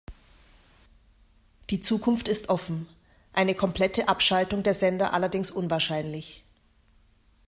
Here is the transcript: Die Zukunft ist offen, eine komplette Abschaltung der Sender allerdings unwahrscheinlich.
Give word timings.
Die 1.69 1.79
Zukunft 1.79 2.27
ist 2.27 2.49
offen, 2.49 2.87
eine 3.33 3.53
komplette 3.53 4.07
Abschaltung 4.07 4.63
der 4.63 4.73
Sender 4.73 5.13
allerdings 5.13 5.51
unwahrscheinlich. 5.51 6.43